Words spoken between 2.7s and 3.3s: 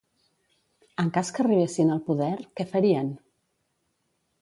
farien?